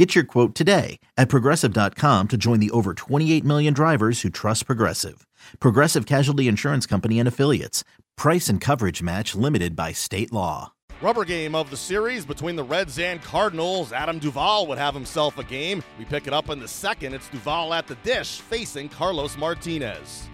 Get 0.00 0.14
your 0.14 0.24
quote 0.24 0.54
today 0.54 0.98
at 1.18 1.28
progressive.com 1.28 2.28
to 2.28 2.38
join 2.38 2.58
the 2.58 2.70
over 2.70 2.94
28 2.94 3.44
million 3.44 3.74
drivers 3.74 4.22
who 4.22 4.30
trust 4.30 4.64
Progressive. 4.64 5.26
Progressive 5.58 6.06
Casualty 6.06 6.48
Insurance 6.48 6.86
Company 6.86 7.18
and 7.18 7.28
Affiliates. 7.28 7.84
Price 8.16 8.48
and 8.48 8.62
coverage 8.62 9.02
match 9.02 9.34
limited 9.34 9.76
by 9.76 9.92
state 9.92 10.32
law. 10.32 10.72
Rubber 11.02 11.26
game 11.26 11.54
of 11.54 11.68
the 11.68 11.76
series 11.76 12.24
between 12.24 12.56
the 12.56 12.64
Reds 12.64 12.98
and 12.98 13.20
Cardinals. 13.20 13.92
Adam 13.92 14.18
Duvall 14.18 14.66
would 14.68 14.78
have 14.78 14.94
himself 14.94 15.36
a 15.36 15.44
game. 15.44 15.84
We 15.98 16.06
pick 16.06 16.26
it 16.26 16.32
up 16.32 16.48
in 16.48 16.60
the 16.60 16.66
second. 16.66 17.12
It's 17.12 17.28
Duvall 17.28 17.74
at 17.74 17.86
the 17.86 17.96
dish 17.96 18.40
facing 18.40 18.88
Carlos 18.88 19.36
Martinez. 19.36 20.30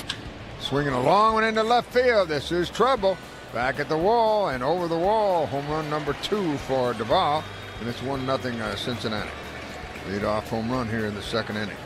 Swinging 0.60 0.92
a 0.92 1.02
long 1.02 1.34
one 1.34 1.42
into 1.42 1.64
left 1.64 1.92
field. 1.92 2.28
This 2.28 2.52
is 2.52 2.70
trouble. 2.70 3.18
Back 3.52 3.80
at 3.80 3.88
the 3.88 3.98
wall 3.98 4.50
and 4.50 4.62
over 4.62 4.86
the 4.86 4.96
wall. 4.96 5.46
Home 5.46 5.68
run 5.68 5.90
number 5.90 6.12
two 6.22 6.56
for 6.58 6.94
Duvall. 6.94 7.42
And 7.80 7.88
it's 7.88 8.00
1 8.04 8.24
0 8.24 8.64
uh, 8.64 8.76
Cincinnati. 8.76 9.28
Lead 10.08 10.24
off 10.24 10.48
home 10.48 10.70
run 10.70 10.88
here 10.88 11.06
in 11.06 11.14
the 11.14 11.22
second 11.22 11.56
inning. 11.56 11.76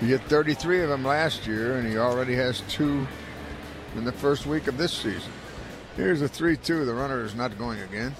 He 0.00 0.08
hit 0.08 0.20
33 0.22 0.82
of 0.82 0.88
them 0.88 1.04
last 1.04 1.46
year, 1.46 1.76
and 1.78 1.88
he 1.88 1.96
already 1.96 2.34
has 2.34 2.62
two 2.68 3.06
in 3.96 4.04
the 4.04 4.12
first 4.12 4.46
week 4.46 4.66
of 4.66 4.76
this 4.76 4.92
season. 4.92 5.32
Here's 5.96 6.20
a 6.20 6.28
3 6.28 6.56
2. 6.56 6.84
The 6.84 6.92
runner 6.92 7.24
is 7.24 7.34
not 7.34 7.56
going 7.58 7.80
again. 7.80 8.14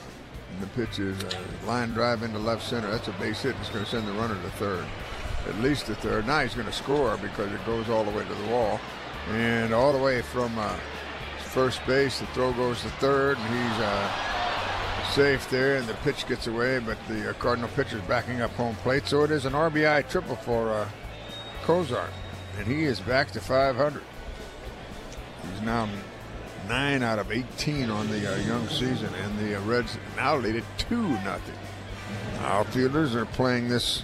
And 0.53 0.61
the 0.61 0.67
pitch 0.69 0.99
is 0.99 1.23
a 1.23 1.67
line 1.67 1.91
drive 1.91 2.23
into 2.23 2.39
left 2.39 2.63
center. 2.63 2.91
That's 2.91 3.09
a 3.09 3.13
base 3.13 3.43
hit. 3.43 3.55
It's 3.61 3.69
going 3.69 3.85
to 3.85 3.91
send 3.91 4.07
the 4.09 4.13
runner 4.13 4.35
to 4.35 4.51
third. 4.53 4.85
At 5.49 5.59
least 5.61 5.87
to 5.87 5.95
third. 5.95 6.27
Now 6.27 6.41
he's 6.41 6.55
going 6.55 6.67
to 6.67 6.73
score 6.73 7.17
because 7.19 7.53
it 7.53 7.65
goes 7.67 7.91
all 7.91 8.05
the 8.05 8.11
way 8.11 8.25
to 8.25 8.35
the 8.35 8.51
wall. 8.51 8.81
And 9.33 9.75
all 9.75 9.93
the 9.93 9.99
way 9.99 10.23
from 10.23 10.57
uh, 10.59 10.75
first 11.39 11.85
base, 11.87 12.21
the 12.21 12.27
throw 12.27 12.53
goes 12.53 12.81
to 12.83 12.89
third, 13.01 13.37
and 13.39 13.47
he's 13.49 13.81
uh, 13.81 14.13
safe 15.17 15.49
there, 15.49 15.77
and 15.77 15.89
the 15.89 15.95
pitch 15.95 16.27
gets 16.27 16.47
away, 16.47 16.79
but 16.79 16.99
the 17.09 17.31
uh, 17.31 17.33
Cardinal 17.33 17.71
pitcher's 17.71 18.03
backing 18.03 18.43
up 18.43 18.51
home 18.51 18.77
plate. 18.77 19.07
So 19.07 19.23
it 19.23 19.31
is 19.31 19.47
an 19.47 19.55
RBI 19.55 20.11
triple 20.11 20.37
for 20.37 20.69
uh, 20.69 20.87
Cozart, 21.63 22.11
and 22.59 22.67
he 22.67 22.85
is 22.85 23.01
back 23.01 23.31
to 23.31 23.41
500. 23.41 24.03
He's 25.51 25.63
now 25.63 25.89
nine 26.69 27.03
out 27.03 27.19
of 27.19 27.33
18 27.33 27.89
on 27.89 28.11
the 28.11 28.31
uh, 28.31 28.37
young 28.41 28.69
season, 28.69 29.09
and 29.15 29.39
the 29.39 29.57
uh, 29.57 29.63
Reds 29.63 29.97
now 30.17 30.37
lead 30.37 30.55
it 30.55 30.65
2 30.77 31.09
nothing. 31.25 31.55
Outfielders 32.41 33.15
are 33.15 33.25
playing 33.25 33.71
this 33.71 34.03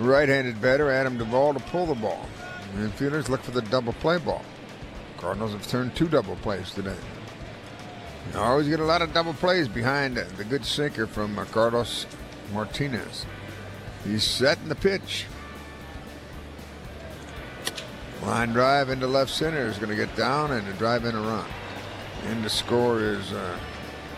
right-handed 0.00 0.60
batter, 0.60 0.90
Adam 0.90 1.18
Duvall, 1.18 1.54
to 1.54 1.60
pull 1.60 1.86
the 1.86 1.94
ball. 1.94 2.28
Infielders 2.78 3.28
look 3.28 3.42
for 3.42 3.52
the 3.52 3.62
double 3.62 3.92
play 3.92 4.18
ball. 4.18 4.42
Cardinals 5.18 5.52
have 5.52 5.68
turned 5.68 5.94
two 5.94 6.08
double 6.08 6.34
plays 6.34 6.72
today. 6.72 6.96
You 8.32 8.40
always 8.40 8.68
get 8.68 8.80
a 8.80 8.84
lot 8.84 9.02
of 9.02 9.12
double 9.12 9.34
plays 9.34 9.68
behind 9.68 10.16
the 10.16 10.44
good 10.44 10.64
sinker 10.64 11.06
from 11.06 11.38
uh, 11.38 11.44
Carlos 11.44 12.06
Martinez. 12.52 13.26
He's 14.04 14.24
setting 14.24 14.68
the 14.68 14.74
pitch. 14.74 15.26
Line 18.22 18.52
drive 18.52 18.88
into 18.88 19.06
left 19.06 19.30
center 19.30 19.66
is 19.66 19.76
going 19.76 19.90
to 19.90 19.96
get 19.96 20.14
down 20.16 20.50
and 20.52 20.66
to 20.66 20.72
drive 20.74 21.04
in 21.04 21.14
a 21.14 21.20
run. 21.20 21.46
And 22.26 22.42
the 22.42 22.50
score 22.50 23.00
is 23.00 23.32
uh, 23.32 23.58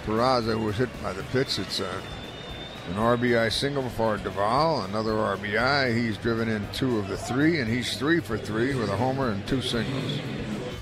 Peraza, 0.05 0.53
who 0.53 0.67
was 0.67 0.77
hit 0.77 0.89
by 1.03 1.13
the 1.13 1.25
pitch. 1.25 1.59
It's 1.59 1.81
uh, 1.81 2.01
an 2.89 2.95
RBI 2.95 3.53
single 3.53 3.89
for 3.91 4.17
Duvall, 4.17 4.83
another 4.83 5.13
RBI. 5.13 5.97
He's 5.97 6.17
driven 6.17 6.49
in 6.49 6.67
two 6.73 6.99
of 6.99 7.09
the 7.09 7.17
three, 7.17 7.61
and 7.61 7.69
he's 7.69 7.97
three 7.97 8.21
for 8.21 8.39
three 8.39 8.77
with 8.77 8.91
a 8.91 8.97
homer 8.97 9.31
and 9.31 9.45
two 9.49 9.61
singles. 9.61 10.21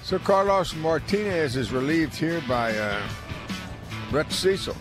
So 0.05 0.19
Carlos 0.19 0.75
Martinez 0.75 1.57
is 1.57 1.73
relieved 1.73 2.15
here 2.15 2.43
by 2.47 2.77
uh, 2.77 3.01
Brett 4.11 4.31
Cecil. 4.31 4.77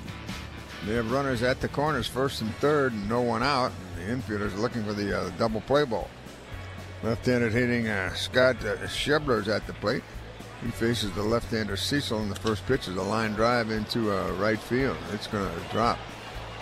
They 0.86 0.96
have 0.96 1.10
runners 1.14 1.44
at 1.44 1.62
the 1.62 1.70
corners, 1.70 2.08
first 2.08 2.42
and 2.42 2.54
third, 2.56 2.92
and 2.92 3.08
no 3.08 3.22
one 3.22 3.42
out. 3.42 3.72
The 3.96 4.02
infielders 4.12 4.58
looking 4.58 4.84
for 4.84 4.92
the 4.92 5.18
uh, 5.18 5.30
double 5.38 5.62
play 5.62 5.86
ball. 5.86 6.10
Left-handed 7.04 7.54
hitting 7.54 7.88
uh, 7.88 8.14
Scott 8.16 8.58
uh, 8.66 8.76
Schebler's 8.88 9.48
at 9.48 9.66
the 9.66 9.72
plate. 9.76 10.04
He 10.62 10.72
faces 10.72 11.10
the 11.14 11.24
left-hander 11.24 11.78
Cecil, 11.78 12.20
and 12.20 12.30
the 12.30 12.36
first 12.36 12.66
pitch 12.66 12.90
is 12.90 12.98
a 12.98 13.02
line 13.02 13.32
drive 13.32 13.72
into 13.72 14.12
uh, 14.12 14.30
right 14.34 14.60
field. 14.60 14.98
It's 15.14 15.28
going 15.28 15.50
to 15.50 15.66
drop. 15.72 16.00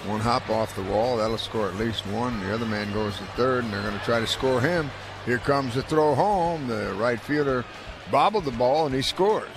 One 0.05 0.19
hop 0.19 0.47
off 0.51 0.75
the 0.75 0.83
wall. 0.83 1.17
That'll 1.17 1.39
score 1.39 1.67
at 1.67 1.77
least 1.77 2.05
one. 2.05 2.39
The 2.41 2.53
other 2.53 2.67
man 2.67 2.93
goes 2.93 3.17
to 3.17 3.23
third, 3.35 3.63
and 3.63 3.73
they're 3.73 3.81
going 3.81 3.97
to 3.97 4.05
try 4.05 4.19
to 4.19 4.27
score 4.27 4.61
him. 4.61 4.91
Here 5.25 5.39
comes 5.39 5.73
the 5.73 5.81
throw 5.81 6.13
home. 6.13 6.67
The 6.67 6.93
right 6.93 7.19
fielder 7.19 7.65
bobbled 8.09 8.45
the 8.45 8.51
ball, 8.51 8.85
and 8.85 8.95
he 8.95 9.01
scores. 9.01 9.47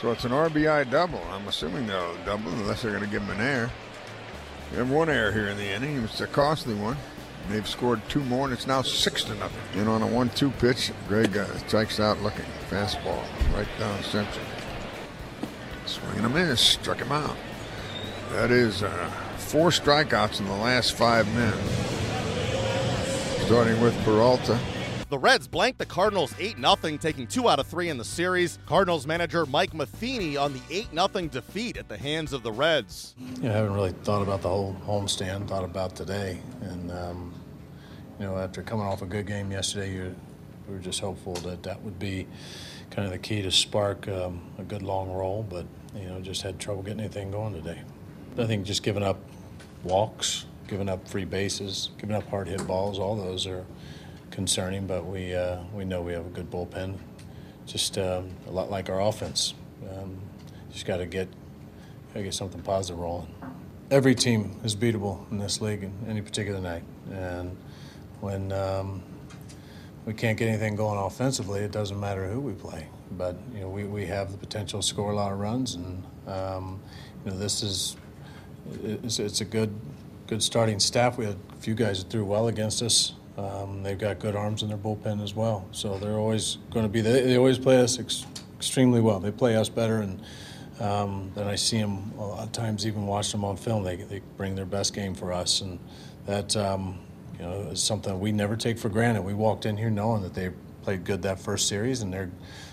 So 0.00 0.12
it's 0.12 0.24
an 0.24 0.30
RBI 0.30 0.90
double. 0.90 1.22
I'm 1.30 1.46
assuming 1.48 1.86
they'll 1.86 2.16
double 2.24 2.52
unless 2.52 2.82
they're 2.82 2.92
going 2.92 3.04
to 3.04 3.10
give 3.10 3.22
him 3.22 3.30
an 3.30 3.40
error. 3.40 3.70
They 4.70 4.78
have 4.78 4.90
one 4.90 5.08
error 5.08 5.32
here 5.32 5.48
in 5.48 5.56
the 5.56 5.68
inning. 5.68 5.96
It's 6.04 6.20
a 6.20 6.26
costly 6.26 6.74
one. 6.74 6.96
They've 7.48 7.66
scored 7.66 8.00
two 8.08 8.20
more, 8.24 8.44
and 8.44 8.52
it's 8.52 8.66
now 8.66 8.82
six 8.82 9.24
to 9.24 9.34
nothing. 9.34 9.80
And 9.80 9.88
on 9.88 10.02
a 10.02 10.06
one-two 10.06 10.50
pitch, 10.52 10.92
Greg 11.08 11.36
uh, 11.36 11.46
strikes 11.58 11.98
out 11.98 12.20
looking. 12.22 12.44
Fastball 12.68 13.22
right 13.54 13.68
down 13.78 14.02
center. 14.02 14.40
Swinging 15.86 16.26
a 16.26 16.28
miss, 16.28 16.60
struck 16.60 16.98
him 16.98 17.10
out. 17.10 17.36
That 18.32 18.50
is 18.50 18.82
uh, 18.82 19.10
four 19.38 19.70
strikeouts 19.70 20.40
in 20.40 20.46
the 20.46 20.52
last 20.52 20.92
five 20.92 21.26
minutes. 21.34 21.58
Starting 23.46 23.80
with 23.80 23.98
Peralta. 24.04 24.60
The 25.10 25.18
Reds 25.18 25.48
blanked 25.48 25.78
the 25.78 25.86
Cardinals 25.86 26.34
8 26.38 26.56
0, 26.58 26.96
taking 26.98 27.26
two 27.26 27.48
out 27.48 27.58
of 27.58 27.66
three 27.66 27.88
in 27.88 27.96
the 27.96 28.04
series. 28.04 28.58
Cardinals 28.66 29.06
manager 29.06 29.46
Mike 29.46 29.72
Matheny 29.72 30.36
on 30.36 30.52
the 30.52 30.60
8 30.68 30.88
0 30.92 31.28
defeat 31.28 31.78
at 31.78 31.88
the 31.88 31.96
hands 31.96 32.34
of 32.34 32.42
the 32.42 32.52
Reds. 32.52 33.14
Yeah, 33.40 33.52
I 33.52 33.54
haven't 33.54 33.72
really 33.72 33.92
thought 33.92 34.20
about 34.20 34.42
the 34.42 34.50
whole 34.50 34.76
homestand, 34.86 35.48
thought 35.48 35.64
about 35.64 35.96
today. 35.96 36.40
And, 36.60 36.92
um, 36.92 37.34
you 38.20 38.26
know, 38.26 38.36
after 38.36 38.62
coming 38.62 38.84
off 38.84 39.00
a 39.00 39.06
good 39.06 39.26
game 39.26 39.50
yesterday, 39.50 39.94
you 39.94 40.14
we 40.68 40.74
were 40.74 40.80
just 40.80 41.00
hopeful 41.00 41.32
that 41.36 41.62
that 41.62 41.80
would 41.82 41.98
be 41.98 42.26
kind 42.90 43.06
of 43.06 43.12
the 43.12 43.18
key 43.18 43.40
to 43.40 43.50
spark 43.50 44.06
um, 44.08 44.42
a 44.58 44.62
good 44.62 44.82
long 44.82 45.10
roll, 45.10 45.42
but, 45.48 45.64
you 45.96 46.06
know, 46.06 46.20
just 46.20 46.42
had 46.42 46.58
trouble 46.58 46.82
getting 46.82 47.00
anything 47.00 47.30
going 47.30 47.54
today. 47.54 47.80
I 48.36 48.46
think 48.46 48.66
just 48.66 48.82
giving 48.82 49.02
up 49.02 49.18
walks, 49.82 50.44
giving 50.66 50.90
up 50.90 51.08
free 51.08 51.24
bases, 51.24 51.88
giving 51.96 52.14
up 52.14 52.28
hard 52.28 52.48
hit 52.48 52.66
balls, 52.66 52.98
all 52.98 53.16
those 53.16 53.46
are 53.46 53.64
concerning, 54.30 54.86
but 54.86 55.06
we 55.06 55.34
uh, 55.34 55.58
we 55.72 55.84
know 55.84 56.02
we 56.02 56.12
have 56.12 56.26
a 56.26 56.30
good 56.30 56.50
bullpen. 56.50 56.96
Just 57.66 57.98
um, 57.98 58.30
a 58.46 58.50
lot 58.50 58.70
like 58.70 58.88
our 58.88 59.00
offense. 59.00 59.54
Um, 59.90 60.18
just 60.72 60.86
got 60.86 60.98
to 60.98 61.06
get 61.06 61.28
gotta 62.08 62.24
get 62.24 62.34
something 62.34 62.62
positive 62.62 62.98
rolling. 62.98 63.28
Every 63.90 64.14
team 64.14 64.60
is 64.64 64.76
beatable 64.76 65.30
in 65.30 65.38
this 65.38 65.60
league 65.60 65.82
in 65.82 65.92
any 66.08 66.20
particular 66.20 66.60
night, 66.60 66.82
and 67.10 67.56
when 68.20 68.52
um, 68.52 69.02
we 70.04 70.14
can't 70.14 70.38
get 70.38 70.48
anything 70.48 70.76
going 70.76 70.98
offensively, 70.98 71.60
it 71.60 71.72
doesn't 71.72 71.98
matter 71.98 72.26
who 72.26 72.40
we 72.40 72.52
play. 72.52 72.88
But 73.12 73.36
you 73.54 73.60
know 73.60 73.68
we, 73.68 73.84
we 73.84 74.06
have 74.06 74.32
the 74.32 74.38
potential 74.38 74.80
to 74.80 74.86
score 74.86 75.12
a 75.12 75.16
lot 75.16 75.32
of 75.32 75.38
runs, 75.38 75.74
and 75.74 76.02
um, 76.26 76.80
you 77.24 77.30
know 77.30 77.38
this 77.38 77.62
is 77.62 77.96
it's, 78.82 79.18
it's 79.18 79.40
a 79.40 79.44
good 79.44 79.74
good 80.26 80.42
starting 80.42 80.78
staff. 80.78 81.16
We 81.16 81.24
had 81.24 81.36
a 81.52 81.56
few 81.56 81.74
guys 81.74 82.02
that 82.02 82.10
threw 82.10 82.24
well 82.24 82.48
against 82.48 82.82
us. 82.82 83.14
Um, 83.38 83.84
they've 83.84 83.98
got 83.98 84.18
good 84.18 84.34
arms 84.34 84.64
in 84.64 84.68
their 84.68 84.76
bullpen 84.76 85.22
as 85.22 85.32
well, 85.32 85.68
so 85.70 85.96
they're 85.96 86.18
always 86.18 86.58
going 86.70 86.84
to 86.84 86.88
be. 86.88 87.00
They, 87.00 87.20
they 87.20 87.38
always 87.38 87.56
play 87.56 87.80
us 87.80 88.00
ex- 88.00 88.26
extremely 88.56 89.00
well. 89.00 89.20
They 89.20 89.30
play 89.30 89.54
us 89.54 89.68
better, 89.68 90.00
and 90.00 90.20
um, 90.80 91.30
then 91.36 91.46
I 91.46 91.54
see 91.54 91.80
them 91.80 92.12
a 92.18 92.26
lot 92.26 92.42
of 92.42 92.50
times. 92.50 92.84
Even 92.84 93.06
watch 93.06 93.30
them 93.30 93.44
on 93.44 93.56
film, 93.56 93.84
they 93.84 93.94
they 93.94 94.22
bring 94.36 94.56
their 94.56 94.66
best 94.66 94.92
game 94.92 95.14
for 95.14 95.32
us, 95.32 95.60
and 95.60 95.78
that 96.26 96.56
um, 96.56 96.98
you 97.38 97.44
know 97.44 97.60
is 97.70 97.80
something 97.80 98.18
we 98.18 98.32
never 98.32 98.56
take 98.56 98.76
for 98.76 98.88
granted. 98.88 99.22
We 99.22 99.34
walked 99.34 99.66
in 99.66 99.76
here 99.76 99.90
knowing 99.90 100.22
that 100.22 100.34
they 100.34 100.50
played 100.82 101.04
good 101.04 101.22
that 101.22 101.38
first 101.38 101.68
series, 101.68 102.02
and 102.02 102.12
they're 102.12 102.32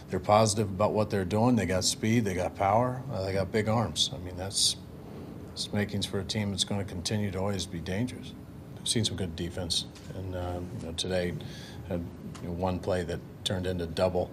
they're 0.09 0.19
positive 0.19 0.69
about 0.71 0.93
what 0.93 1.11
they're 1.11 1.25
doing. 1.25 1.55
They 1.55 1.67
got 1.67 1.83
speed, 1.83 2.25
they 2.25 2.33
got 2.33 2.55
power, 2.55 3.03
uh, 3.13 3.23
they 3.23 3.33
got 3.33 3.51
big 3.51 3.69
arms. 3.69 4.09
I 4.15 4.17
mean, 4.17 4.35
that's 4.35 4.77
it's 5.53 5.71
makings 5.71 6.07
for 6.07 6.19
a 6.19 6.23
team 6.23 6.49
that's 6.49 6.63
going 6.63 6.83
to 6.83 6.91
continue 6.91 7.29
to 7.29 7.37
always 7.37 7.67
be 7.67 7.79
dangerous. 7.79 8.33
Seen 8.85 9.03
some 9.03 9.17
good 9.17 9.35
defense, 9.35 9.85
and 10.15 10.35
um, 10.35 10.69
you 10.79 10.85
know, 10.85 10.93
today 10.93 11.33
had 11.89 12.05
you 12.41 12.47
know, 12.47 12.53
one 12.53 12.79
play 12.79 13.03
that 13.03 13.19
turned 13.43 13.67
into 13.67 13.85
double 13.85 14.31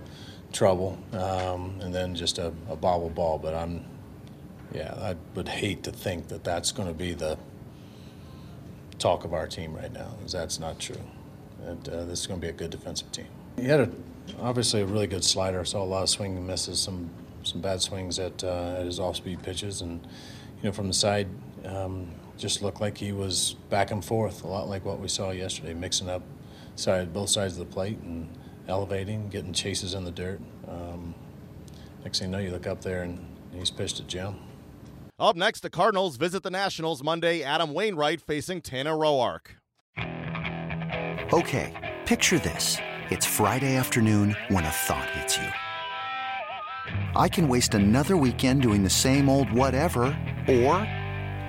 trouble, 0.52 0.98
um, 1.12 1.78
and 1.80 1.94
then 1.94 2.14
just 2.14 2.38
a, 2.38 2.52
a 2.68 2.76
bobble 2.76 3.10
ball. 3.10 3.38
But 3.38 3.54
I'm, 3.54 3.84
yeah, 4.72 4.94
I 4.94 5.16
would 5.34 5.48
hate 5.48 5.82
to 5.84 5.90
think 5.90 6.28
that 6.28 6.44
that's 6.44 6.70
going 6.70 6.88
to 6.88 6.94
be 6.94 7.14
the 7.14 7.38
talk 8.98 9.24
of 9.24 9.34
our 9.34 9.46
team 9.46 9.74
right 9.74 9.92
now, 9.92 10.14
because 10.18 10.32
that's 10.32 10.60
not 10.60 10.78
true. 10.78 11.00
And 11.64 11.88
uh, 11.88 12.04
this 12.04 12.20
is 12.20 12.26
going 12.26 12.40
to 12.40 12.46
be 12.46 12.50
a 12.50 12.52
good 12.52 12.70
defensive 12.70 13.10
team. 13.10 13.26
He 13.56 13.64
had 13.64 13.80
a 13.80 13.90
obviously 14.40 14.82
a 14.82 14.86
really 14.86 15.06
good 15.06 15.24
slider. 15.24 15.64
Saw 15.64 15.82
a 15.82 15.84
lot 15.84 16.02
of 16.02 16.08
swing 16.08 16.46
misses, 16.46 16.80
some 16.80 17.10
some 17.44 17.60
bad 17.60 17.80
swings 17.80 18.18
at, 18.18 18.44
uh, 18.44 18.76
at 18.78 18.86
his 18.86 19.00
off-speed 19.00 19.42
pitches, 19.42 19.80
and 19.80 20.06
you 20.62 20.68
know 20.68 20.72
from 20.72 20.86
the 20.86 20.94
side, 20.94 21.28
um, 21.64 22.08
just 22.42 22.60
looked 22.60 22.80
like 22.80 22.98
he 22.98 23.12
was 23.12 23.54
back 23.70 23.92
and 23.92 24.04
forth, 24.04 24.42
a 24.42 24.48
lot 24.48 24.68
like 24.68 24.84
what 24.84 24.98
we 24.98 25.06
saw 25.06 25.30
yesterday, 25.30 25.72
mixing 25.72 26.10
up 26.10 26.22
side 26.74 27.12
both 27.12 27.30
sides 27.30 27.52
of 27.56 27.60
the 27.60 27.72
plate 27.72 27.98
and 28.00 28.28
elevating, 28.66 29.28
getting 29.28 29.52
chases 29.52 29.94
in 29.94 30.04
the 30.04 30.10
dirt. 30.10 30.40
Um, 30.68 31.14
next 32.02 32.18
thing 32.18 32.30
you 32.30 32.32
know, 32.32 32.42
you 32.42 32.50
look 32.50 32.66
up 32.66 32.82
there 32.82 33.04
and 33.04 33.24
he's 33.54 33.70
pitched 33.70 34.00
at 34.00 34.08
Jim. 34.08 34.34
Up 35.20 35.36
next, 35.36 35.60
the 35.60 35.70
Cardinals 35.70 36.16
visit 36.16 36.42
the 36.42 36.50
Nationals 36.50 37.00
Monday. 37.04 37.44
Adam 37.44 37.72
Wainwright 37.72 38.20
facing 38.20 38.60
Tanner 38.60 38.96
Roark. 38.96 39.52
Okay, 41.32 41.94
picture 42.06 42.40
this. 42.40 42.76
It's 43.10 43.24
Friday 43.24 43.76
afternoon 43.76 44.36
when 44.48 44.64
a 44.64 44.70
thought 44.70 45.08
hits 45.10 45.36
you. 45.36 45.48
I 47.14 47.28
can 47.28 47.46
waste 47.46 47.74
another 47.74 48.16
weekend 48.16 48.62
doing 48.62 48.82
the 48.82 48.90
same 48.90 49.28
old 49.28 49.52
whatever, 49.52 50.02
or 50.48 50.84